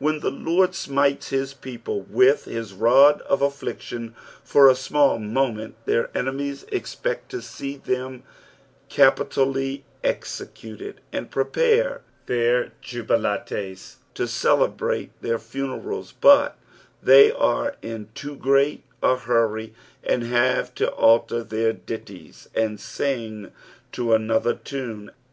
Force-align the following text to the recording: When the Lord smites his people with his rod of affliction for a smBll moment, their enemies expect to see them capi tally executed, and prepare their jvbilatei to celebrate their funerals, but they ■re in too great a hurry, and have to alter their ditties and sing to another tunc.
When 0.00 0.18
the 0.18 0.30
Lord 0.32 0.74
smites 0.74 1.28
his 1.30 1.54
people 1.54 2.00
with 2.00 2.46
his 2.46 2.72
rod 2.72 3.20
of 3.20 3.40
affliction 3.42 4.16
for 4.42 4.68
a 4.68 4.72
smBll 4.72 5.20
moment, 5.20 5.76
their 5.84 6.10
enemies 6.16 6.64
expect 6.72 7.30
to 7.30 7.40
see 7.40 7.76
them 7.76 8.24
capi 8.90 9.22
tally 9.26 9.84
executed, 10.02 11.00
and 11.12 11.30
prepare 11.30 12.00
their 12.26 12.72
jvbilatei 12.82 13.94
to 14.14 14.26
celebrate 14.26 15.12
their 15.22 15.38
funerals, 15.38 16.10
but 16.10 16.58
they 17.00 17.30
■re 17.30 17.76
in 17.80 18.08
too 18.16 18.34
great 18.34 18.82
a 19.00 19.16
hurry, 19.16 19.74
and 20.02 20.24
have 20.24 20.74
to 20.74 20.90
alter 20.90 21.44
their 21.44 21.72
ditties 21.72 22.48
and 22.52 22.80
sing 22.80 23.52
to 23.92 24.12
another 24.12 24.54
tunc. 24.54 25.10